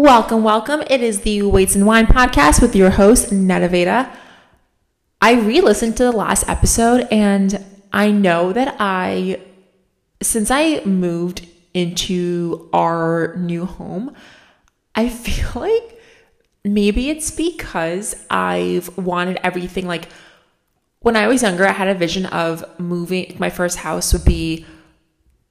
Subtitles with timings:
[0.00, 0.84] Welcome, welcome.
[0.88, 4.08] It is the Weights and Wine podcast with your host, Neda Vaeda.
[5.20, 9.40] I re listened to the last episode and I know that I,
[10.22, 14.14] since I moved into our new home,
[14.94, 16.00] I feel like
[16.64, 20.10] maybe it's because I've wanted everything like
[21.00, 24.64] when I was younger, I had a vision of moving, my first house would be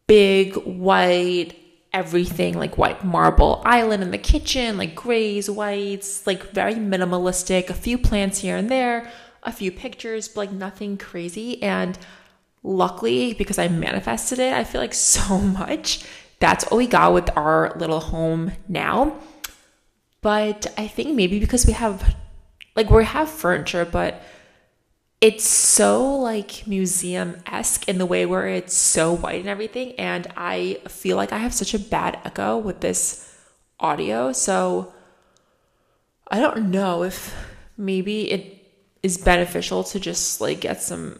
[0.07, 1.53] big, white,
[1.93, 7.73] everything like white marble island in the kitchen, like grays, whites, like very minimalistic, a
[7.73, 9.09] few plants here and there,
[9.43, 11.61] a few pictures, but like nothing crazy.
[11.63, 11.97] And
[12.63, 16.05] luckily, because I manifested it, I feel like so much.
[16.39, 19.17] That's what we got with our little home now.
[20.21, 22.15] But I think maybe because we have,
[22.75, 24.21] like, we have furniture, but
[25.19, 29.93] it's so like museum esque in the way where it's so white and everything.
[29.93, 33.35] And I feel like I have such a bad echo with this
[33.79, 34.31] audio.
[34.31, 34.93] So
[36.29, 37.33] I don't know if
[37.77, 38.63] maybe it
[39.01, 41.19] is beneficial to just like get some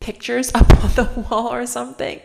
[0.00, 2.20] pictures up on the wall or something.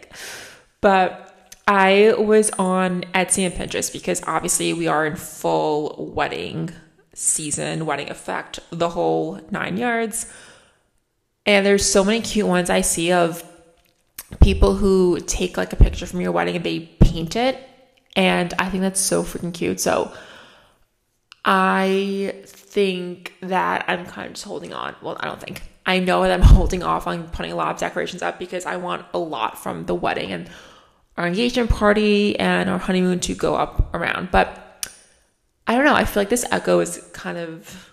[0.81, 6.72] But I was on Etsy and Pinterest because obviously we are in full wedding
[7.20, 10.31] season, wedding effect, the whole nine yards.
[11.45, 13.44] And there's so many cute ones I see of
[14.42, 17.58] people who take like a picture from your wedding and they paint it.
[18.16, 19.81] And I think that's so freaking cute.
[19.81, 20.14] So
[21.44, 24.95] I think that I'm kind of just holding on.
[25.02, 25.64] Well, I don't think.
[25.86, 28.78] I know that I'm holding off on putting a lot of decorations up because I
[28.78, 30.50] want a lot from the wedding and
[31.17, 34.31] our engagement party and our honeymoon to go up around.
[34.31, 34.69] But
[35.70, 35.94] I don't know.
[35.94, 37.92] I feel like this echo is kind of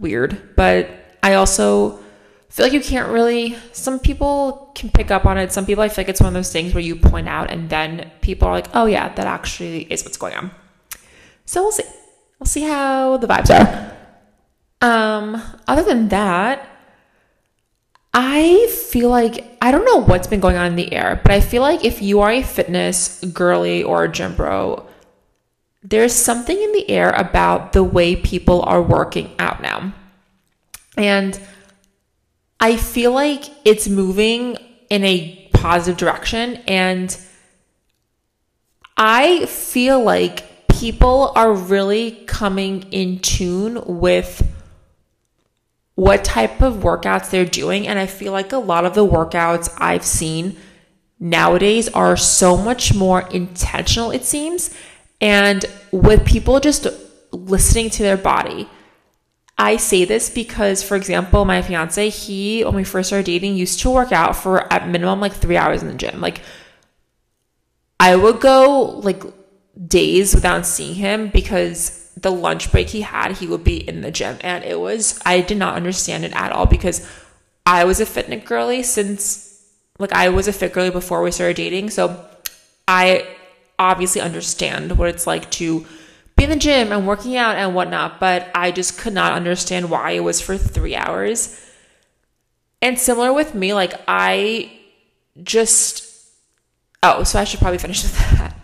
[0.00, 0.90] weird, but
[1.22, 2.00] I also
[2.48, 3.56] feel like you can't really.
[3.70, 5.52] Some people can pick up on it.
[5.52, 7.70] Some people, I feel like it's one of those things where you point out and
[7.70, 10.50] then people are like, oh, yeah, that actually is what's going on.
[11.44, 11.84] So we'll see.
[12.40, 13.96] We'll see how the vibes are.
[14.84, 16.68] Um, other than that,
[18.12, 21.40] I feel like I don't know what's been going on in the air, but I
[21.40, 24.88] feel like if you are a fitness girly or a gym bro,
[25.82, 29.92] there's something in the air about the way people are working out now.
[30.96, 31.38] And
[32.60, 34.56] I feel like it's moving
[34.88, 36.56] in a positive direction.
[36.68, 37.16] And
[38.96, 44.46] I feel like people are really coming in tune with
[45.94, 47.88] what type of workouts they're doing.
[47.88, 50.56] And I feel like a lot of the workouts I've seen
[51.18, 54.74] nowadays are so much more intentional, it seems
[55.22, 56.86] and with people just
[57.30, 58.68] listening to their body.
[59.56, 63.80] I say this because, for example, my fiance, he, when we first started dating, used
[63.80, 66.20] to work out for at minimum like three hours in the gym.
[66.20, 66.40] Like,
[68.00, 69.22] I would go like
[69.86, 74.10] days without seeing him because the lunch break he had, he would be in the
[74.10, 74.38] gym.
[74.40, 77.08] And it was, I did not understand it at all because
[77.64, 79.62] I was a fitness girly since,
[80.00, 81.90] like, I was a fit girly before we started dating.
[81.90, 82.26] So
[82.88, 83.28] I
[83.78, 85.86] obviously understand what it's like to
[86.36, 89.90] be in the gym and working out and whatnot, but I just could not understand
[89.90, 91.58] why it was for three hours.
[92.80, 94.72] And similar with me, like I
[95.42, 96.04] just,
[97.02, 98.56] oh, so I should probably finish with that.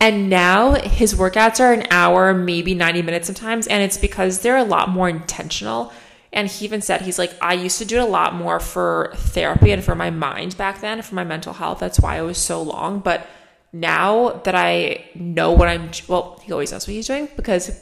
[0.00, 3.66] And now his workouts are an hour, maybe 90 minutes sometimes.
[3.66, 5.92] And it's because they're a lot more intentional.
[6.30, 9.12] And he even said, he's like, I used to do it a lot more for
[9.14, 11.78] therapy and for my mind back then, for my mental health.
[11.78, 12.98] That's why it was so long.
[12.98, 13.26] But
[13.74, 17.76] now that I know what I'm, well, he always knows what he's doing because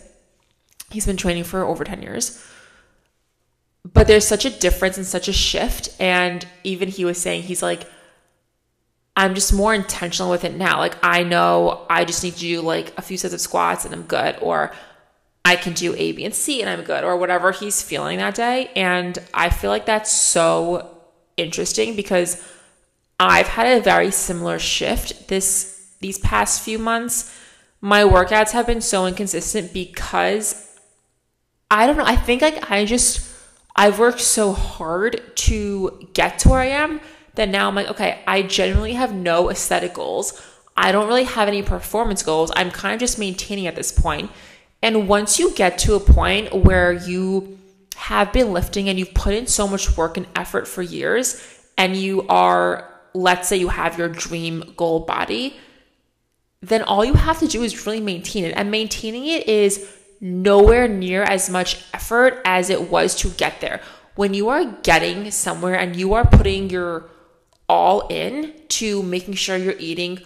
[0.91, 2.43] he's been training for over 10 years.
[3.93, 5.95] But there's such a difference and such a shift.
[6.01, 7.83] And even he was saying, he's like,
[9.19, 10.79] I'm just more intentional with it now.
[10.79, 13.93] Like, I know I just need to do like a few sets of squats and
[13.95, 14.73] I'm good, or
[15.45, 18.35] I can do A, B, and C and I'm good, or whatever he's feeling that
[18.35, 18.71] day.
[18.75, 21.03] And I feel like that's so
[21.37, 22.43] interesting because
[23.21, 27.35] I've had a very similar shift this these past few months,
[27.81, 30.79] my workouts have been so inconsistent because
[31.71, 32.05] I don't know.
[32.05, 33.29] I think like I just
[33.75, 37.01] I've worked so hard to get to where I am
[37.35, 40.41] that now I'm like, okay, I generally have no aesthetic goals.
[40.77, 42.53] I don't really have any performance goals.
[42.55, 44.31] I'm kind of just maintaining at this point.
[44.83, 47.59] And once you get to a point where you
[47.97, 51.97] have been lifting and you've put in so much work and effort for years, and
[51.97, 55.57] you are, let's say, you have your dream goal body,
[56.63, 58.55] then all you have to do is really maintain it.
[58.57, 59.89] And maintaining it is
[60.21, 63.81] nowhere near as much effort as it was to get there.
[64.15, 67.11] When you are getting somewhere and you are putting your
[67.69, 70.21] all in to making sure you're eating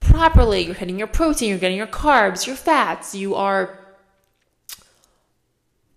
[0.00, 3.78] properly, you're hitting your protein, you're getting your carbs, your fats, you are.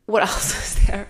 [0.05, 1.07] What else is there?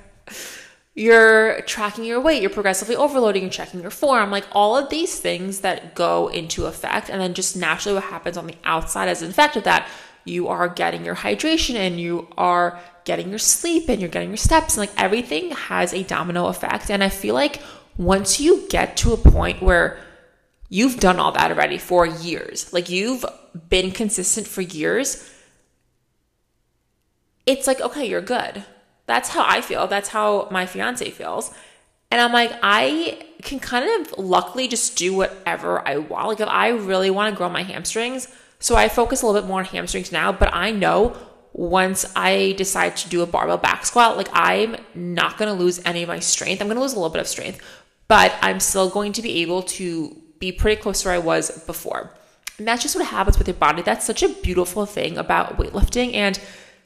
[0.95, 5.19] You're tracking your weight, you're progressively overloading, you're checking your form, like all of these
[5.19, 7.10] things that go into effect.
[7.10, 9.88] And then just naturally, what happens on the outside as an effect of that,
[10.24, 14.38] you are getting your hydration and you are getting your sleep and you're getting your
[14.38, 16.92] steps, and like everything has a domino effect.
[16.92, 17.60] And I feel like
[17.98, 20.00] once you get to a point where
[20.69, 23.25] you've done all that already for years, like you've
[23.68, 25.30] been consistent for years,
[27.45, 28.63] it's like, okay, you're good.
[29.05, 29.88] That's how I feel.
[29.88, 31.53] That's how my fiance feels.
[32.11, 36.27] And I'm like, I can kind of luckily just do whatever I want.
[36.27, 38.27] Like, if I really want to grow my hamstrings,
[38.59, 41.17] so I focus a little bit more on hamstrings now, but I know
[41.53, 45.81] once I decide to do a barbell back squat, like I'm not going to lose
[45.85, 46.61] any of my strength.
[46.61, 47.59] I'm going to lose a little bit of strength,
[48.07, 51.63] but I'm still going to be able to be pretty close to where I was
[51.65, 52.11] before.
[52.57, 53.81] And that's just what happens with your body.
[53.81, 56.13] That's such a beautiful thing about weightlifting.
[56.13, 56.39] And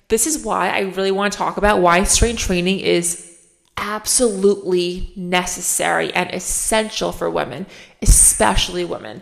[0.10, 3.28] this is why I really want to talk about why strength training is
[3.78, 7.66] absolutely necessary and essential for women,
[8.02, 9.22] especially women.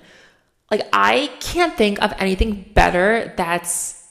[0.72, 4.04] Like, I can't think of anything better that's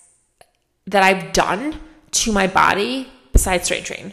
[0.86, 1.80] that I've done
[2.10, 4.12] to my body besides strength train.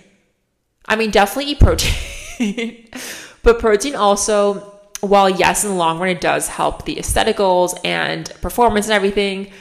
[0.85, 2.89] I mean, definitely eat protein,
[3.43, 7.75] but protein also, while yes, in the long run, it does help the aesthetic goals
[7.83, 9.51] and performance and everything.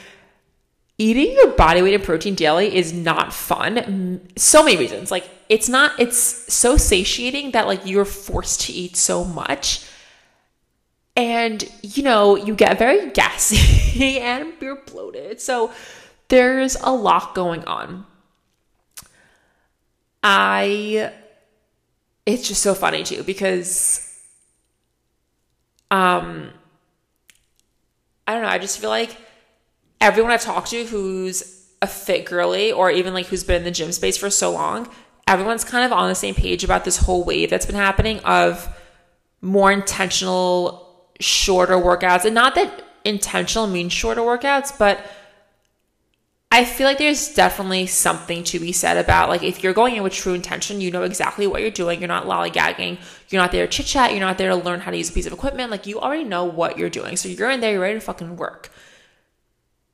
[1.00, 4.28] Eating your body weight in protein daily is not fun.
[4.36, 5.10] So many reasons.
[5.10, 6.18] Like, it's not, it's
[6.52, 9.82] so satiating that, like, you're forced to eat so much.
[11.16, 15.40] And, you know, you get very gassy and you're bloated.
[15.40, 15.72] So,
[16.28, 18.04] there's a lot going on.
[20.22, 21.12] I
[22.26, 24.06] it's just so funny too because
[25.90, 26.50] um
[28.26, 29.16] I don't know, I just feel like
[30.00, 33.70] everyone I've talked to who's a fit girly or even like who's been in the
[33.70, 34.88] gym space for so long,
[35.26, 38.68] everyone's kind of on the same page about this whole wave that's been happening of
[39.40, 42.24] more intentional shorter workouts.
[42.24, 45.04] And not that intentional means shorter workouts, but
[46.52, 50.02] I feel like there's definitely something to be said about like if you're going in
[50.02, 52.00] with true intention, you know exactly what you're doing.
[52.00, 52.98] You're not lollygagging.
[53.28, 54.10] You're not there to chit chat.
[54.10, 55.70] You're not there to learn how to use a piece of equipment.
[55.70, 57.16] Like you already know what you're doing.
[57.16, 58.70] So you're in there, you're ready to fucking work.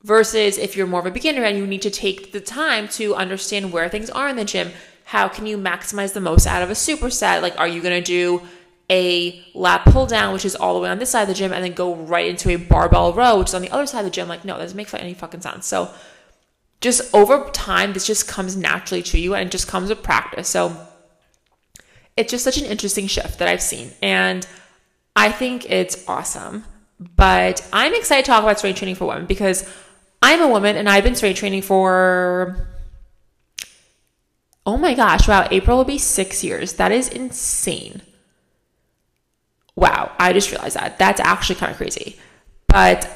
[0.07, 3.13] Versus if you're more of a beginner and you need to take the time to
[3.13, 4.71] understand where things are in the gym,
[5.03, 7.41] how can you maximize the most out of a superset?
[7.41, 8.41] Like, are you gonna do
[8.89, 11.51] a lat pull down, which is all the way on this side of the gym,
[11.51, 14.05] and then go right into a barbell row, which is on the other side of
[14.05, 14.29] the gym?
[14.29, 15.65] Like, no, that doesn't make any fucking sense.
[15.65, 15.91] So
[16.79, 20.47] just over time, this just comes naturally to you and it just comes with practice.
[20.47, 20.87] So
[22.15, 23.91] it's just such an interesting shift that I've seen.
[24.01, 24.47] And
[25.17, 26.63] I think it's awesome.
[26.99, 29.69] But I'm excited to talk about strength training for women because
[30.21, 32.67] I'm a woman and I've been strength training for,
[34.65, 36.73] oh my gosh, wow, April will be six years.
[36.73, 38.01] That is insane.
[39.75, 40.97] Wow, I just realized that.
[40.97, 42.17] That's actually kind of crazy.
[42.67, 43.07] But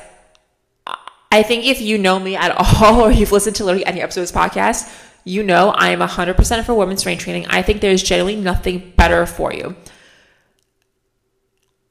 [1.31, 2.51] I think if you know me at
[2.81, 4.91] all, or you've listened to literally any episode of this podcast,
[5.23, 7.47] you know I am 100% for women's strength training.
[7.47, 9.75] I think there's generally nothing better for you.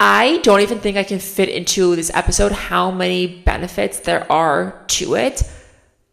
[0.00, 4.83] I don't even think I can fit into this episode how many benefits there are
[4.88, 5.42] to it.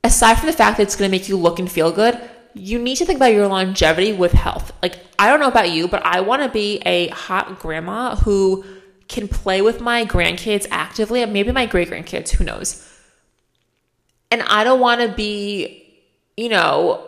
[0.03, 2.19] Aside from the fact that it's going to make you look and feel good,
[2.53, 4.73] you need to think about your longevity with health.
[4.83, 8.63] Like, I don't know about you, but I want to be a hot grandma who
[9.07, 12.83] can play with my grandkids actively, and maybe my great grandkids, who knows
[14.31, 15.83] and I don't want to be,
[16.35, 17.07] you know,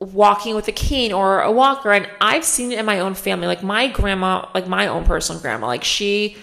[0.00, 1.92] walking with a cane or a walker.
[1.92, 3.46] And I've seen it in my own family.
[3.46, 6.36] Like my grandma, like my own personal grandma, like she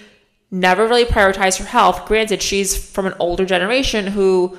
[0.51, 2.05] never really prioritized her health.
[2.05, 4.57] Granted, she's from an older generation who,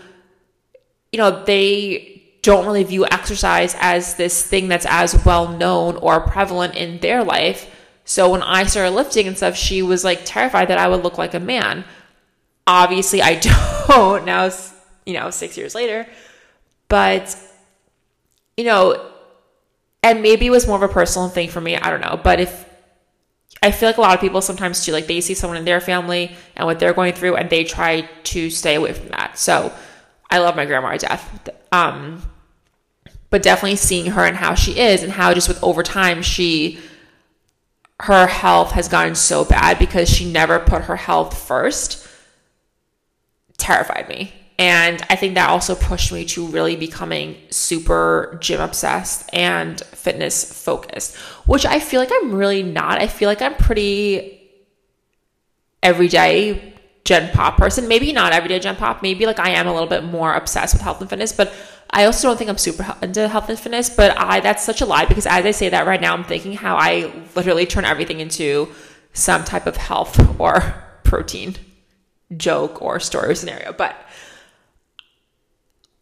[1.12, 6.20] you know, they don't really view exercise as this thing that's as well known or
[6.20, 7.68] prevalent in their life.
[8.04, 11.18] So when I started lifting and stuff, she was like terrified that I would look
[11.18, 11.84] like a man.
[12.66, 13.34] Obviously, I
[13.88, 14.24] don't.
[14.24, 14.50] Now
[15.04, 16.06] you know, six years later.
[16.88, 17.36] But,
[18.60, 19.10] you know,
[20.02, 21.76] and maybe it was more of a personal thing for me.
[21.76, 22.20] I don't know.
[22.22, 22.66] But if
[23.62, 25.80] I feel like a lot of people sometimes too, like they see someone in their
[25.80, 29.38] family and what they're going through and they try to stay away from that.
[29.38, 29.72] So
[30.28, 31.48] I love my grandma to death.
[31.72, 32.22] Um,
[33.30, 36.78] but definitely seeing her and how she is and how just with over time she
[38.00, 42.06] her health has gotten so bad because she never put her health first
[43.56, 49.30] terrified me and I think that also pushed me to really becoming super gym obsessed
[49.32, 53.00] and fitness focused, which I feel like I'm really not.
[53.00, 54.38] I feel like I'm pretty
[55.82, 56.74] everyday
[57.06, 57.88] gen pop person.
[57.88, 59.00] Maybe not everyday gen pop.
[59.00, 61.50] Maybe like I am a little bit more obsessed with health and fitness, but
[61.90, 63.88] I also don't think I'm super into health and fitness.
[63.88, 66.52] But I that's such a lie because as I say that right now, I'm thinking
[66.52, 68.68] how I literally turn everything into
[69.14, 71.56] some type of health or protein
[72.36, 73.72] joke or story or scenario.
[73.72, 73.96] But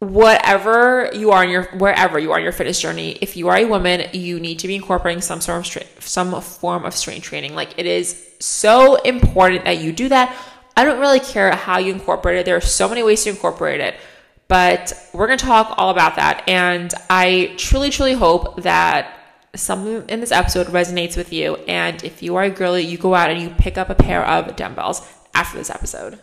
[0.01, 3.57] whatever you are in your wherever you are in your fitness journey if you are
[3.57, 7.25] a woman you need to be incorporating some sort of strength, some form of strength
[7.25, 7.55] training.
[7.55, 10.37] Like it is so important that you do that.
[10.77, 12.47] I don't really care how you incorporate it.
[12.47, 13.97] There are so many ways to incorporate it
[14.47, 16.49] but we're going to talk all about that.
[16.49, 19.15] And i truly truly hope that
[19.55, 21.57] something in this episode resonates with you.
[21.67, 24.25] And if you are a girly you go out and you pick up a pair
[24.25, 26.21] of dumbbells after this episode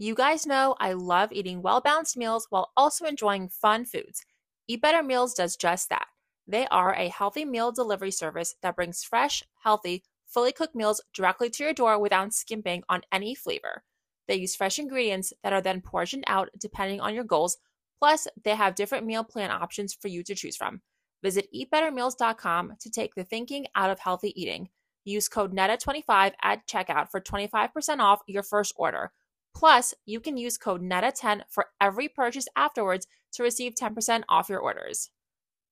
[0.00, 4.24] you guys know I love eating well balanced meals while also enjoying fun foods.
[4.66, 6.06] Eat Better Meals does just that.
[6.46, 11.50] They are a healthy meal delivery service that brings fresh, healthy, fully cooked meals directly
[11.50, 13.82] to your door without skimping on any flavor.
[14.26, 17.58] They use fresh ingredients that are then portioned out depending on your goals.
[17.98, 20.80] Plus, they have different meal plan options for you to choose from.
[21.22, 24.70] Visit eatbettermeals.com to take the thinking out of healthy eating.
[25.04, 29.12] Use code NETA25 at checkout for 25% off your first order.
[29.54, 34.60] Plus, you can use code NETA10 for every purchase afterwards to receive 10% off your
[34.60, 35.10] orders.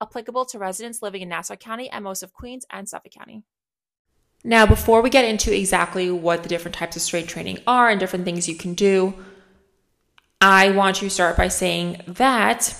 [0.00, 3.44] Applicable to residents living in Nassau County and most of Queens and Suffolk County.
[4.44, 7.98] Now, before we get into exactly what the different types of strength training are and
[7.98, 9.14] different things you can do,
[10.40, 12.76] I want to start by saying that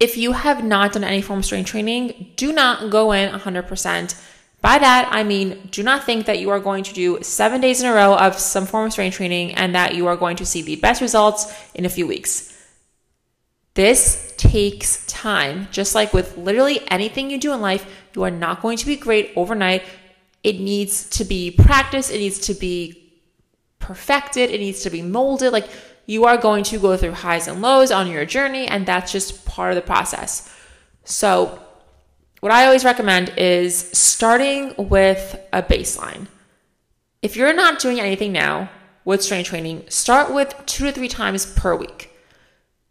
[0.00, 4.24] if you have not done any form of strength training, do not go in 100%
[4.60, 7.80] by that, I mean, do not think that you are going to do seven days
[7.80, 10.46] in a row of some form of strength training and that you are going to
[10.46, 12.54] see the best results in a few weeks.
[13.74, 15.68] This takes time.
[15.70, 18.96] Just like with literally anything you do in life, you are not going to be
[18.96, 19.84] great overnight.
[20.42, 23.12] It needs to be practiced, it needs to be
[23.78, 25.52] perfected, it needs to be molded.
[25.52, 25.68] Like
[26.06, 29.44] you are going to go through highs and lows on your journey, and that's just
[29.44, 30.52] part of the process.
[31.04, 31.62] So,
[32.40, 36.28] what I always recommend is starting with a baseline.
[37.20, 38.70] If you're not doing anything now
[39.04, 42.10] with strength training, start with two to three times per week.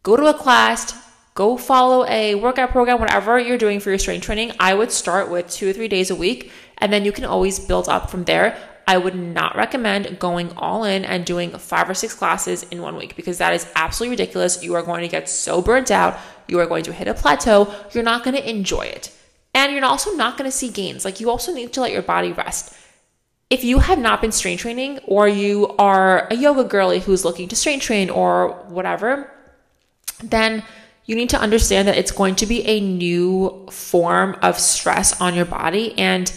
[0.04, 0.94] Go to a class,
[1.34, 4.52] go follow a workout program, whatever you're doing for your strength training.
[4.60, 7.60] I would start with two or three days a week, and then you can always
[7.60, 8.58] build up from there.
[8.86, 12.96] I would not recommend going all in and doing five or six classes in one
[12.96, 14.64] week because that is absolutely ridiculous.
[14.64, 16.18] You are going to get so burnt out.
[16.48, 17.74] You are going to hit a plateau.
[17.92, 19.14] You're not going to enjoy it.
[19.58, 21.04] And you're also not going to see gains.
[21.04, 22.76] Like you also need to let your body rest.
[23.50, 27.48] If you have not been strength training or you are a yoga girly who's looking
[27.48, 29.32] to strength train or whatever,
[30.24, 30.64] then
[31.06, 35.34] you need to understand that it's going to be a new form of stress on
[35.34, 36.32] your body and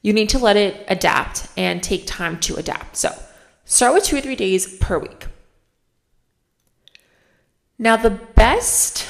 [0.00, 2.96] you need to let it adapt and take time to adapt.
[2.96, 3.10] So,
[3.66, 5.26] start with two or three days per week.
[7.78, 9.06] Now, the best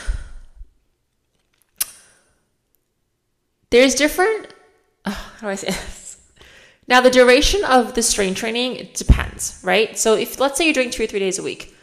[3.73, 4.53] There's different,
[5.07, 6.21] how do I say this?
[6.89, 9.99] Now, the duration of the strength training depends, right?
[9.99, 11.75] So, if let's say you're doing two or three days a week,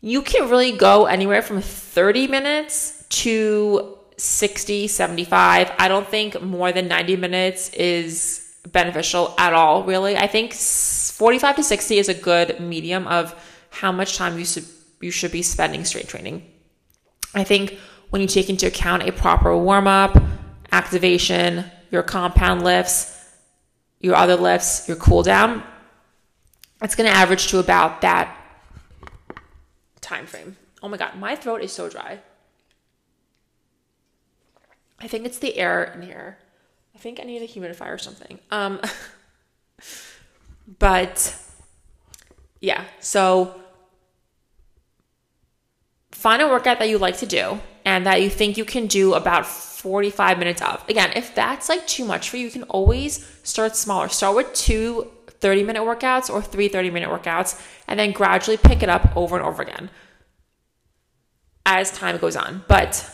[0.00, 5.70] you can really go anywhere from 30 minutes to 60, 75.
[5.78, 10.16] I don't think more than 90 minutes is beneficial at all, really.
[10.16, 13.32] I think 45 to 60 is a good medium of
[13.70, 14.64] how much time you should,
[15.00, 16.42] you should be spending strength training.
[17.32, 17.78] I think
[18.10, 20.20] when you take into account a proper warm up,
[20.74, 23.16] activation, your compound lifts,
[24.00, 25.62] your other lifts, your cool down,
[26.82, 28.36] it's going to average to about that
[30.00, 30.56] time frame.
[30.82, 32.20] Oh my god, my throat is so dry.
[35.00, 36.38] I think it's the air in here.
[36.94, 38.38] I think I need a humidifier or something.
[38.50, 38.80] Um
[40.78, 41.36] but
[42.60, 43.60] yeah, so
[46.10, 49.14] find a workout that you like to do and that you think you can do
[49.14, 49.46] about
[49.84, 50.82] 45 minutes of.
[50.88, 54.08] Again, if that's like too much for you, you can always start smaller.
[54.08, 58.82] Start with two 30 minute workouts or three 30 minute workouts, and then gradually pick
[58.82, 59.90] it up over and over again
[61.66, 62.64] as time goes on.
[62.66, 63.06] But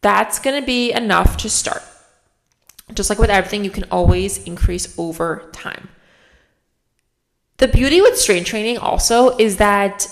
[0.00, 1.82] that's going to be enough to start.
[2.94, 5.90] Just like with everything, you can always increase over time.
[7.58, 10.06] The beauty with strength training also is that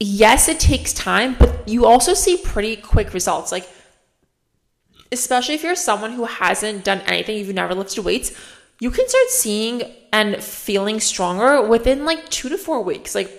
[0.00, 3.52] yes, it takes time, but you also see pretty quick results.
[3.52, 3.68] Like
[5.12, 8.32] especially if you're someone who hasn't done anything, you've never lifted weights,
[8.80, 13.14] you can start seeing and feeling stronger within like two to four weeks.
[13.14, 13.30] Like,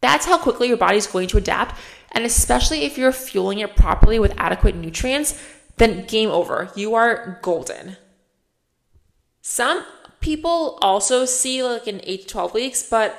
[0.00, 1.80] that's how quickly your body's going to adapt.
[2.12, 5.42] And especially if you're fueling it properly with adequate nutrients,
[5.78, 6.70] then game over.
[6.76, 7.96] You are golden.
[9.40, 9.84] Some
[10.20, 13.16] people also see like in 8 to 12 weeks, but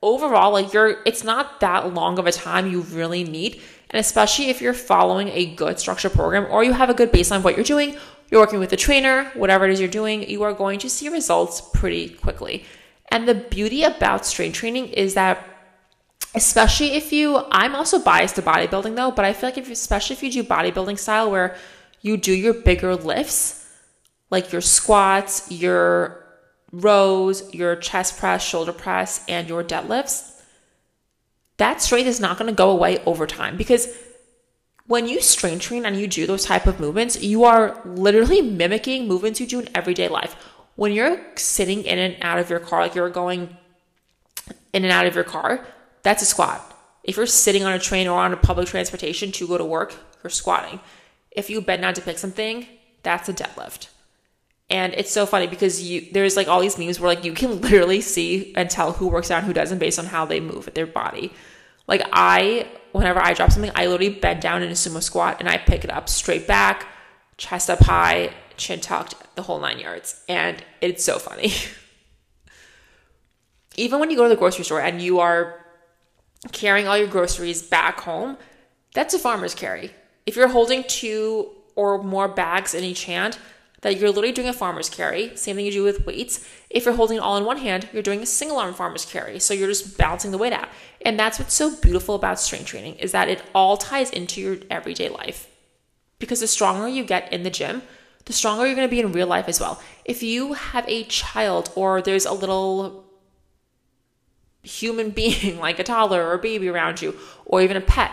[0.00, 3.60] overall like you're it's not that long of a time you really need.
[3.90, 7.38] And especially if you're following a good structure program or you have a good baseline
[7.38, 7.96] of what you're doing,
[8.30, 11.08] you're working with a trainer, whatever it is you're doing, you are going to see
[11.08, 12.64] results pretty quickly.
[13.10, 15.42] And the beauty about strength training is that
[16.34, 20.14] especially if you I'm also biased to bodybuilding though, but I feel like if especially
[20.14, 21.56] if you do bodybuilding style where
[22.02, 23.66] you do your bigger lifts,
[24.30, 26.24] like your squats, your
[26.70, 30.37] rows, your chest press, shoulder press, and your deadlifts,
[31.58, 33.88] that strength is not going to go away over time because
[34.86, 39.06] when you strength train and you do those type of movements, you are literally mimicking
[39.06, 40.34] movements you do in everyday life.
[40.76, 43.56] When you're sitting in and out of your car, like you're going
[44.72, 45.66] in and out of your car,
[46.02, 46.64] that's a squat.
[47.04, 49.94] If you're sitting on a train or on a public transportation to go to work,
[50.22, 50.80] you're squatting.
[51.30, 52.66] If you bend down to pick something,
[53.02, 53.88] that's a deadlift.
[54.70, 57.60] And it's so funny because you there's like all these memes where like you can
[57.60, 60.66] literally see and tell who works out and who doesn't based on how they move
[60.66, 61.32] with their body.
[61.86, 65.48] Like I, whenever I drop something, I literally bend down in a sumo squat and
[65.48, 66.86] I pick it up straight back,
[67.38, 70.22] chest up high, chin tucked, the whole nine yards.
[70.28, 71.52] And it's so funny.
[73.76, 75.64] Even when you go to the grocery store and you are
[76.52, 78.36] carrying all your groceries back home,
[78.92, 79.90] that's a farmer's carry.
[80.26, 83.38] If you're holding two or more bags in each hand,
[83.82, 85.36] that you're literally doing a farmer's carry.
[85.36, 86.46] Same thing you do with weights.
[86.68, 89.38] If you're holding it all in one hand, you're doing a single arm farmer's carry.
[89.38, 90.68] So you're just balancing the weight out.
[91.04, 94.56] And that's what's so beautiful about strength training is that it all ties into your
[94.70, 95.48] everyday life.
[96.18, 97.82] Because the stronger you get in the gym,
[98.24, 99.80] the stronger you're going to be in real life as well.
[100.04, 103.04] If you have a child or there's a little
[104.64, 107.16] human being like a toddler or a baby around you
[107.46, 108.10] or even a pet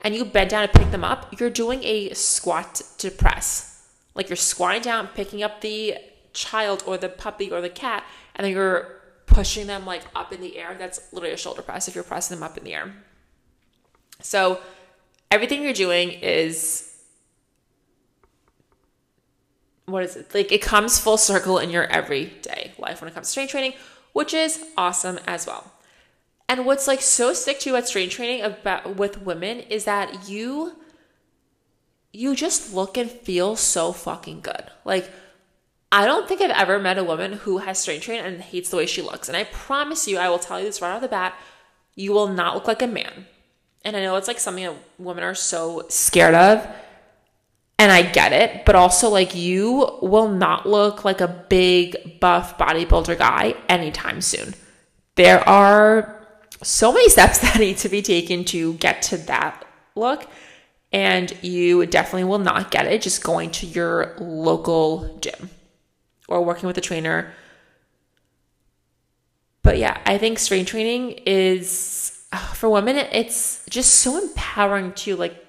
[0.00, 3.75] and you bend down to pick them up, you're doing a squat to press
[4.16, 5.96] like you're squatting down, picking up the
[6.32, 8.04] child or the puppy or the cat,
[8.34, 10.74] and then you're pushing them like up in the air.
[10.78, 12.92] That's literally a shoulder press if you're pressing them up in the air.
[14.20, 14.60] So
[15.30, 16.94] everything you're doing is
[19.84, 20.34] what is it?
[20.34, 23.74] Like it comes full circle in your everyday life when it comes to strength training,
[24.12, 25.72] which is awesome as well.
[26.48, 30.28] And what's like so sick to you at strength training about with women is that
[30.28, 30.76] you
[32.16, 34.64] you just look and feel so fucking good.
[34.86, 35.10] Like,
[35.92, 38.78] I don't think I've ever met a woman who has strength training and hates the
[38.78, 39.28] way she looks.
[39.28, 41.34] And I promise you, I will tell you this right off the bat,
[41.94, 43.26] you will not look like a man.
[43.84, 46.66] And I know it's like something that women are so scared of.
[47.78, 52.56] And I get it, but also like you will not look like a big buff
[52.56, 54.54] bodybuilder guy anytime soon.
[55.16, 56.26] There are
[56.62, 60.26] so many steps that need to be taken to get to that look
[60.92, 65.50] and you definitely will not get it just going to your local gym
[66.28, 67.32] or working with a trainer.
[69.62, 75.16] But yeah, I think strength training is uh, for women it's just so empowering to
[75.16, 75.44] like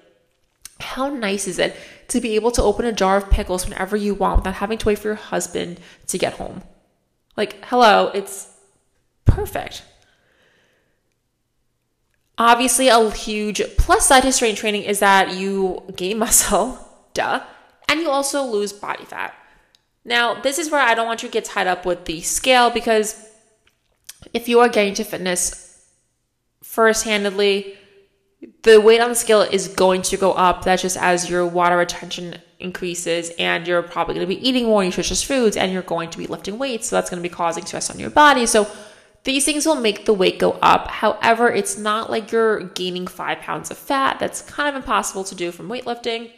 [0.80, 1.76] how nice is it
[2.08, 4.86] to be able to open a jar of pickles whenever you want without having to
[4.86, 6.62] wait for your husband to get home.
[7.36, 8.48] Like, hello, it's
[9.24, 9.82] perfect.
[12.38, 16.78] Obviously, a huge plus side to strength training is that you gain muscle,
[17.12, 17.42] duh,
[17.88, 19.34] and you also lose body fat.
[20.04, 22.70] Now, this is where I don't want you to get tied up with the scale
[22.70, 23.26] because
[24.32, 25.86] if you are getting to fitness
[26.62, 27.76] first handedly,
[28.62, 30.64] the weight on the scale is going to go up.
[30.64, 34.84] That's just as your water retention increases, and you're probably going to be eating more
[34.84, 36.88] nutritious foods and you're going to be lifting weights.
[36.88, 38.46] So that's going to be causing stress on your body.
[38.46, 38.70] So
[39.24, 40.88] these things will make the weight go up.
[40.88, 44.18] However, it's not like you're gaining five pounds of fat.
[44.18, 46.30] That's kind of impossible to do from weightlifting.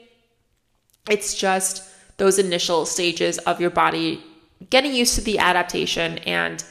[1.08, 4.22] It's just those initial stages of your body
[4.68, 6.62] getting used to the adaptation and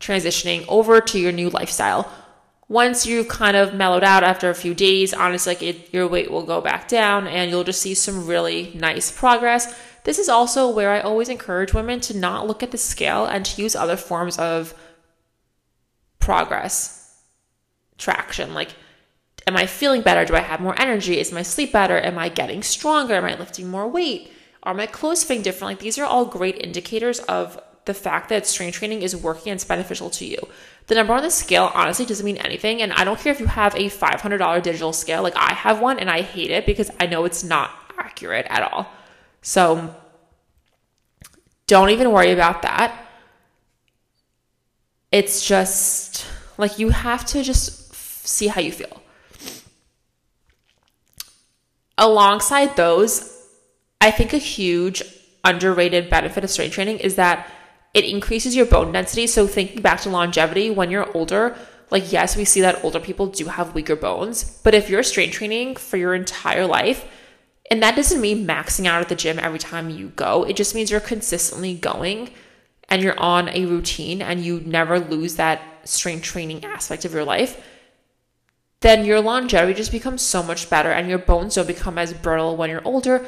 [0.00, 2.10] transitioning over to your new lifestyle.
[2.68, 6.30] Once you've kind of mellowed out after a few days, honestly, like it, your weight
[6.30, 9.74] will go back down and you'll just see some really nice progress.
[10.04, 13.44] This is also where I always encourage women to not look at the scale and
[13.46, 14.74] to use other forms of
[16.28, 17.22] progress
[17.96, 18.52] traction.
[18.52, 18.74] Like,
[19.46, 20.26] am I feeling better?
[20.26, 21.18] Do I have more energy?
[21.18, 21.98] Is my sleep better?
[21.98, 23.14] Am I getting stronger?
[23.14, 24.30] Am I lifting more weight?
[24.62, 25.70] Are my clothes fitting different?
[25.70, 29.56] Like, these are all great indicators of the fact that strength training is working and
[29.56, 30.36] it's beneficial to you.
[30.88, 32.82] The number on the scale honestly doesn't mean anything.
[32.82, 35.22] And I don't care if you have a $500 digital scale.
[35.22, 38.70] Like, I have one and I hate it because I know it's not accurate at
[38.70, 38.86] all.
[39.40, 39.96] So,
[41.66, 43.07] don't even worry about that
[45.10, 46.26] it's just
[46.58, 49.02] like you have to just see how you feel.
[51.96, 53.34] Alongside those,
[54.00, 55.02] I think a huge
[55.44, 57.50] underrated benefit of strength training is that
[57.94, 59.26] it increases your bone density.
[59.26, 61.56] So thinking back to longevity, when you're older,
[61.90, 65.32] like yes, we see that older people do have weaker bones, but if you're strength
[65.32, 67.06] training for your entire life,
[67.70, 70.74] and that doesn't mean maxing out at the gym every time you go, it just
[70.74, 72.30] means you're consistently going
[72.88, 77.24] and you're on a routine and you never lose that strength training aspect of your
[77.24, 77.62] life,
[78.80, 82.56] then your longevity just becomes so much better and your bones don't become as brittle
[82.56, 83.26] when you're older.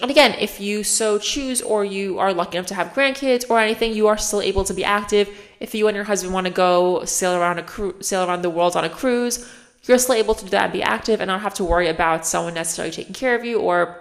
[0.00, 3.58] And again, if you so choose or you are lucky enough to have grandkids or
[3.58, 5.28] anything, you are still able to be active.
[5.60, 8.50] If you and your husband want to go sail around a cru- sail around the
[8.50, 9.48] world on a cruise,
[9.84, 12.26] you're still able to do that and be active and not have to worry about
[12.26, 13.98] someone necessarily taking care of you or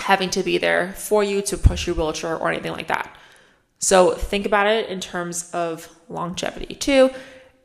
[0.00, 3.14] having to be there for you to push your wheelchair or anything like that.
[3.78, 7.10] So think about it in terms of longevity too.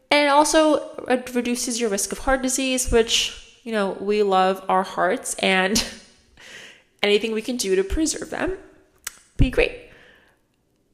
[0.09, 0.89] And it also
[1.33, 5.83] reduces your risk of heart disease, which, you know, we love our hearts and
[7.03, 8.57] anything we can do to preserve them,
[9.37, 9.89] be great.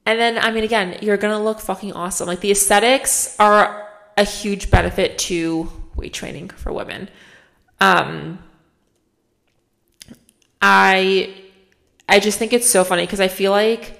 [0.06, 2.28] And then, I mean, again, you're gonna look fucking awesome.
[2.28, 7.10] Like the aesthetics are a huge benefit to weight training for women.
[7.82, 8.40] Um,
[10.62, 11.36] I
[12.10, 13.97] I just think it's so funny because I feel like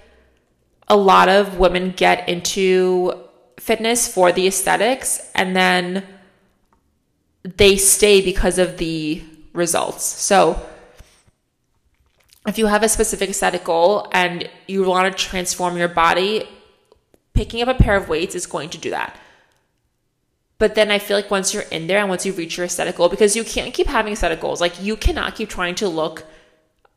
[0.88, 3.14] a lot of women get into
[3.60, 6.06] fitness for the aesthetics and then
[7.44, 9.24] they stay because of the
[9.54, 10.04] results.
[10.04, 10.66] So
[12.48, 16.48] if you have a specific aesthetic goal and you want to transform your body,
[17.34, 19.20] picking up a pair of weights is going to do that.
[20.60, 22.96] But then I feel like once you're in there and once you reach your aesthetic
[22.96, 26.26] goal, because you can't keep having aesthetic goals, like you cannot keep trying to look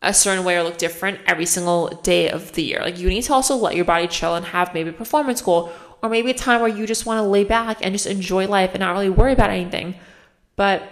[0.02, 2.80] a certain way or look different every single day of the year.
[2.80, 5.70] Like you need to also let your body chill and have maybe a performance goal
[6.02, 8.70] or maybe a time where you just want to lay back and just enjoy life
[8.72, 9.94] and not really worry about anything.
[10.56, 10.82] But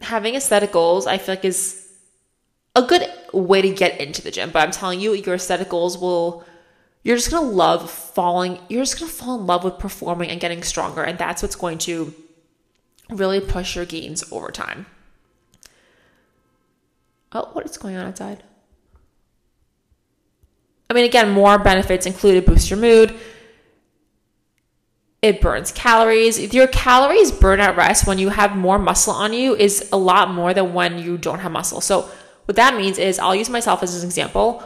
[0.00, 1.88] having aesthetic goals, I feel like is
[2.74, 4.50] a good way to get into the gym.
[4.50, 6.44] But I'm telling you, your aesthetic goals will
[7.02, 10.62] you're just gonna love falling, you're just gonna fall in love with performing and getting
[10.62, 11.02] stronger.
[11.02, 12.12] And that's what's going to
[13.08, 14.86] really push your gains over time.
[17.32, 18.42] Oh, what is going on outside?
[20.88, 23.14] I mean, again, more benefits include it boosts your mood.
[25.22, 26.52] It burns calories.
[26.52, 30.30] Your calories burn at rest when you have more muscle on you is a lot
[30.32, 31.80] more than when you don't have muscle.
[31.80, 32.10] So
[32.46, 34.64] what that means is I'll use myself as an example.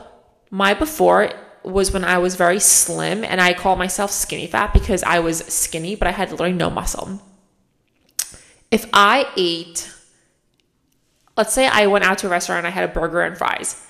[0.51, 1.31] My before
[1.65, 5.39] was when I was very slim and I call myself skinny fat because I was
[5.47, 7.21] skinny, but I had literally no muscle.
[8.71, 9.94] If I ate
[11.37, 13.85] let's say I went out to a restaurant and I had a burger and fries.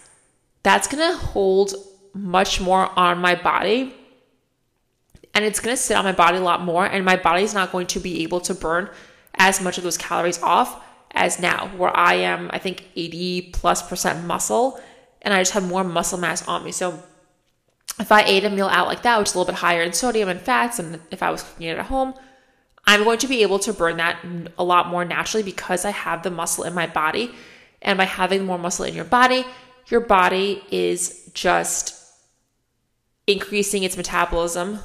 [0.62, 1.74] That's gonna hold
[2.14, 3.94] much more on my body
[5.34, 7.88] and it's gonna sit on my body a lot more, and my body's not going
[7.88, 8.88] to be able to burn
[9.34, 13.86] as much of those calories off as now, where I am, I think, 80 plus
[13.88, 14.80] percent muscle
[15.24, 16.70] and I just have more muscle mass on me.
[16.70, 17.02] So
[17.98, 19.92] if I ate a meal out like that, which is a little bit higher in
[19.92, 22.14] sodium and fats, and if I was cooking it at home,
[22.86, 24.24] I'm going to be able to burn that
[24.58, 27.34] a lot more naturally because I have the muscle in my body.
[27.80, 29.44] And by having more muscle in your body,
[29.88, 32.00] your body is just
[33.26, 34.80] increasing its metabolism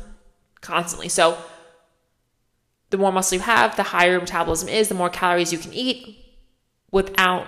[0.62, 1.10] constantly.
[1.10, 1.38] So,
[2.90, 5.74] the more muscle you have, the higher your metabolism is, the more calories you can
[5.74, 6.18] eat
[6.92, 7.46] without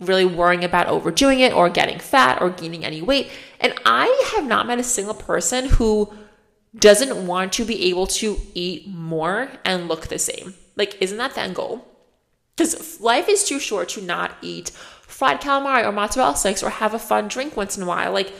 [0.00, 3.30] really worrying about overdoing it or getting fat or gaining any weight.
[3.60, 6.12] And I have not met a single person who
[6.78, 10.54] doesn't want to be able to eat more and look the same.
[10.76, 11.86] Like, isn't that the end goal?
[12.56, 14.70] Because life is too short to not eat
[15.06, 18.12] fried calamari or mozzarella sticks or have a fun drink once in a while.
[18.12, 18.32] Like,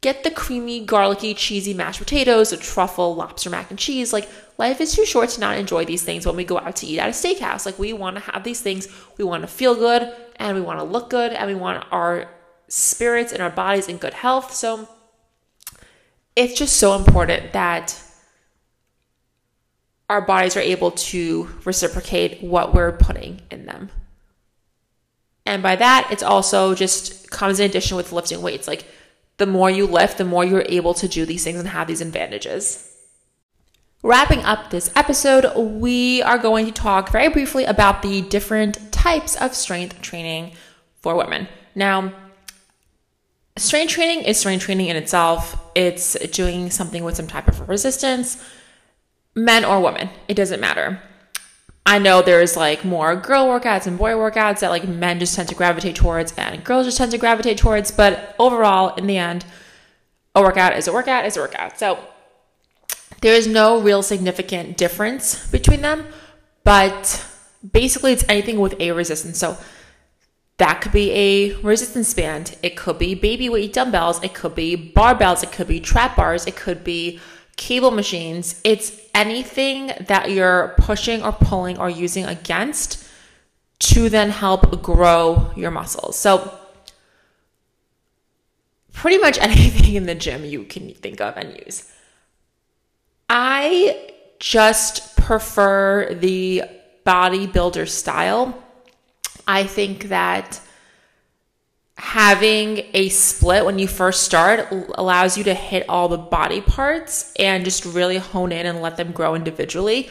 [0.00, 4.12] get the creamy, garlicky, cheesy mashed potatoes, a truffle, lobster mac and cheese.
[4.12, 6.86] Like, life is too short to not enjoy these things when we go out to
[6.86, 7.66] eat at a steakhouse.
[7.66, 10.78] Like, we want to have these things, we want to feel good, and we want
[10.78, 12.28] to look good, and we want our
[12.68, 14.52] spirits and our bodies in good health.
[14.52, 14.88] So,
[16.36, 18.00] it's just so important that
[20.08, 23.90] our bodies are able to reciprocate what we're putting in them.
[25.44, 28.68] And by that, it's also just comes in addition with lifting weights.
[28.68, 28.84] Like
[29.38, 32.00] the more you lift, the more you're able to do these things and have these
[32.00, 32.92] advantages.
[34.02, 39.34] Wrapping up this episode, we are going to talk very briefly about the different types
[39.36, 40.52] of strength training
[41.00, 41.48] for women.
[41.74, 42.12] Now,
[43.56, 45.56] strength training is strength training in itself.
[45.74, 48.42] It's doing something with some type of resistance,
[49.34, 51.00] men or women, it doesn't matter.
[51.84, 55.48] I know there's like more girl workouts and boy workouts that like men just tend
[55.50, 59.44] to gravitate towards and girls just tend to gravitate towards, but overall, in the end,
[60.34, 61.78] a workout is a workout is a workout.
[61.78, 61.98] So
[63.20, 66.06] there is no real significant difference between them,
[66.64, 67.24] but
[67.72, 69.38] basically it's anything with a resistance.
[69.38, 69.56] So
[70.58, 72.56] that could be a resistance band.
[72.62, 74.22] It could be baby weight dumbbells.
[74.22, 75.42] It could be barbells.
[75.42, 76.46] It could be trap bars.
[76.46, 77.20] It could be
[77.56, 78.60] cable machines.
[78.64, 83.06] It's anything that you're pushing or pulling or using against
[83.78, 86.18] to then help grow your muscles.
[86.18, 86.58] So,
[88.92, 91.92] pretty much anything in the gym you can think of and use.
[93.28, 96.62] I just prefer the
[97.04, 98.62] bodybuilder style.
[99.46, 100.60] I think that
[101.98, 107.32] having a split when you first start allows you to hit all the body parts
[107.38, 110.08] and just really hone in and let them grow individually.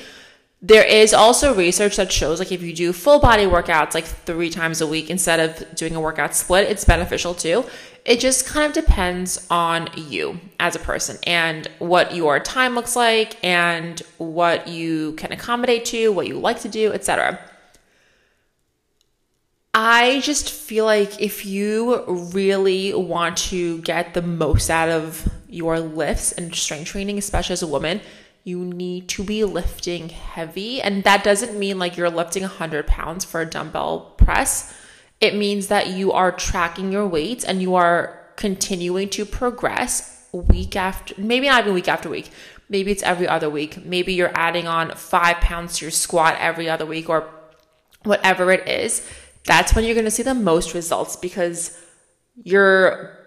[0.61, 4.49] There is also research that shows like if you do full body workouts like 3
[4.49, 7.65] times a week instead of doing a workout split, it's beneficial too.
[8.03, 12.95] It just kind of depends on you as a person and what your time looks
[12.95, 17.39] like and what you can accommodate to, what you like to do, etc.
[19.77, 25.81] I just feel like if you really want to get the most out of your
[25.81, 27.99] lifts and strength training, especially as a woman,
[28.45, 30.81] you need to be lifting heavy.
[30.81, 34.73] And that doesn't mean like you're lifting 100 pounds for a dumbbell press.
[35.19, 40.77] It means that you are tracking your weights and you are continuing to progress week
[40.77, 42.29] after, maybe not even week after week.
[42.69, 43.85] Maybe it's every other week.
[43.85, 47.29] Maybe you're adding on five pounds to your squat every other week or
[48.03, 49.05] whatever it is
[49.45, 51.79] that's when you're going to see the most results because
[52.35, 53.17] your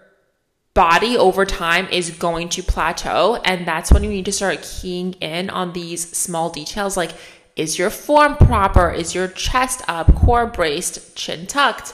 [0.73, 3.41] body over time is going to plateau.
[3.43, 7.11] And that's when you need to start keying in on these small details like
[7.55, 8.89] is your form proper?
[8.89, 11.93] Is your chest up, core braced, chin tucked?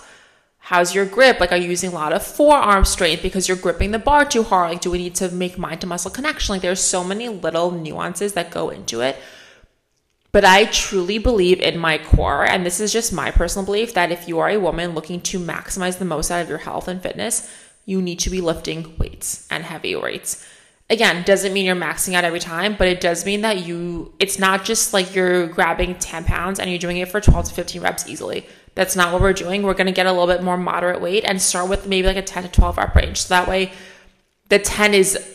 [0.60, 1.40] How's your grip?
[1.40, 4.44] Like, are you using a lot of forearm strength because you're gripping the bar too
[4.44, 4.70] hard?
[4.70, 6.54] Like, do we need to make mind to muscle connection?
[6.54, 9.18] Like, there's so many little nuances that go into it.
[10.36, 14.12] But I truly believe in my core, and this is just my personal belief, that
[14.12, 17.02] if you are a woman looking to maximize the most out of your health and
[17.02, 17.50] fitness,
[17.86, 20.45] you need to be lifting weights and heavy weights.
[20.89, 24.38] Again, doesn't mean you're maxing out every time, but it does mean that you, it's
[24.38, 27.82] not just like you're grabbing 10 pounds and you're doing it for 12 to 15
[27.82, 28.45] reps easily.
[28.74, 29.63] That's not what we're doing.
[29.63, 32.21] We're to get a little bit more moderate weight and start with maybe like a
[32.21, 33.21] 10 to 12 rep range.
[33.21, 33.71] So that way
[34.50, 35.35] the 10 is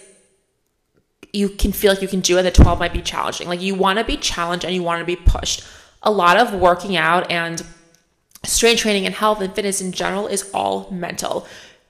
[1.33, 3.49] you can feel like you can do and the 12 might be challenging.
[3.49, 5.65] Like you want to be challenged and you want to be pushed.
[6.03, 7.65] A lot of working out and
[8.45, 11.47] strength training and health and fitness in general is all mental.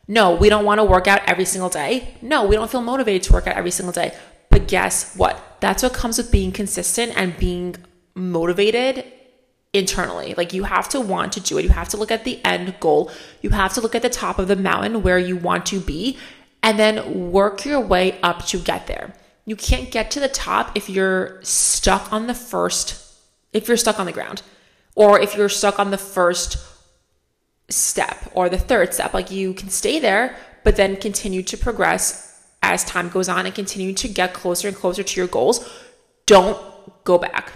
[0.08, 2.14] No, we don't want to work out every single day.
[2.20, 4.12] No, we don't feel motivated to work out every single day.
[4.48, 5.40] But guess what?
[5.60, 7.76] That's what comes with being consistent and being
[8.14, 9.04] motivated
[9.72, 10.34] internally.
[10.34, 11.62] Like you have to want to do it.
[11.62, 13.10] You have to look at the end goal.
[13.40, 16.18] You have to look at the top of the mountain where you want to be
[16.62, 19.14] and then work your way up to get there.
[19.44, 23.02] You can't get to the top if you're stuck on the first,
[23.52, 24.42] if you're stuck on the ground,
[24.94, 26.58] or if you're stuck on the first
[27.68, 29.14] step or the third step.
[29.14, 32.26] Like you can stay there, but then continue to progress
[32.62, 35.68] as time goes on and continue to get closer and closer to your goals.
[36.26, 36.58] Don't
[37.04, 37.52] go back.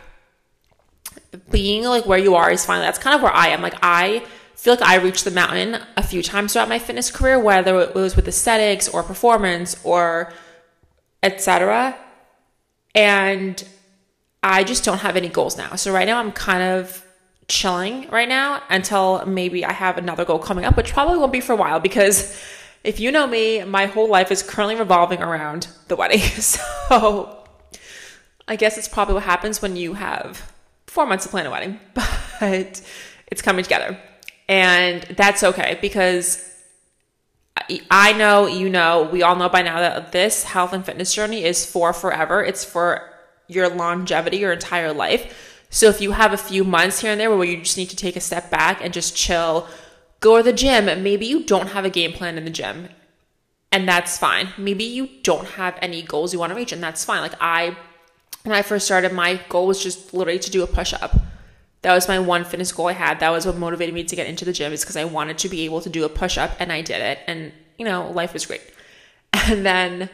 [1.50, 2.80] Being like where you are is fine.
[2.80, 3.60] That's kind of where I am.
[3.60, 7.38] Like I feel like I reached the mountain a few times throughout my fitness career,
[7.38, 10.32] whether it was with aesthetics or performance or
[11.24, 11.96] etc.
[12.94, 13.64] And
[14.42, 15.74] I just don't have any goals now.
[15.74, 17.04] So right now I'm kind of
[17.48, 21.40] chilling right now until maybe I have another goal coming up, which probably won't be
[21.40, 22.40] for a while because
[22.84, 26.20] if you know me, my whole life is currently revolving around the wedding.
[26.88, 27.44] So
[28.46, 30.52] I guess it's probably what happens when you have
[30.86, 32.82] four months to plan a wedding, but
[33.28, 33.98] it's coming together.
[34.46, 36.53] And that's okay because
[37.90, 41.44] I know, you know, we all know by now that this health and fitness journey
[41.44, 42.44] is for forever.
[42.44, 43.10] It's for
[43.46, 45.66] your longevity, your entire life.
[45.70, 47.96] So if you have a few months here and there where you just need to
[47.96, 49.68] take a step back and just chill,
[50.20, 52.88] go to the gym, maybe you don't have a game plan in the gym.
[53.70, 54.48] And that's fine.
[54.56, 57.22] Maybe you don't have any goals you want to reach, and that's fine.
[57.22, 57.76] Like I,
[58.44, 61.16] when I first started, my goal was just literally to do a push up.
[61.84, 63.20] That was my one fitness goal I had.
[63.20, 65.50] That was what motivated me to get into the gym is because I wanted to
[65.50, 67.18] be able to do a push up and I did it.
[67.26, 68.62] And, you know, life was great.
[69.50, 70.08] And then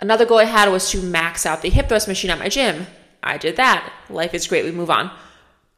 [0.00, 2.86] another goal I had was to max out the hip thrust machine at my gym.
[3.22, 3.92] I did that.
[4.08, 4.64] Life is great.
[4.64, 5.10] We move on.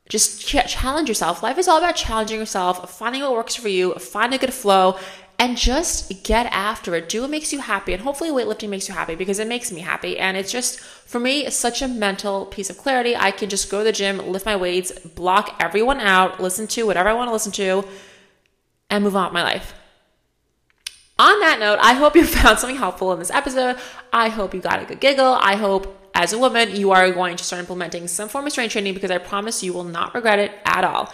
[0.09, 1.43] Just challenge yourself.
[1.43, 4.97] Life is all about challenging yourself, finding what works for you, find a good flow,
[5.41, 7.09] and just get after it.
[7.09, 7.95] Do what makes you happy.
[7.95, 10.19] And hopefully, weightlifting makes you happy because it makes me happy.
[10.19, 13.17] And it's just, for me, it's such a mental piece of clarity.
[13.17, 16.85] I can just go to the gym, lift my weights, block everyone out, listen to
[16.85, 17.89] whatever I want to listen to,
[18.91, 19.73] and move on with my life.
[21.19, 23.79] On that note, I hope you found something helpful in this episode.
[24.13, 25.39] I hope you got a good giggle.
[25.41, 28.73] I hope as a woman, you are going to start implementing some form of strength
[28.73, 31.11] training because I promise you will not regret it at all.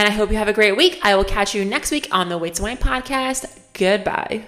[0.00, 0.98] And I hope you have a great week.
[1.02, 3.44] I will catch you next week on the Weights and Wine podcast.
[3.74, 4.46] Goodbye.